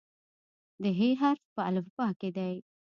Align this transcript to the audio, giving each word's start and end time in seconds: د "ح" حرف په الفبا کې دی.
د 0.81 0.83
"ح" 0.97 0.99
حرف 1.21 1.43
په 1.55 1.61
الفبا 1.69 2.07
کې 2.19 2.29
دی. 2.37 2.55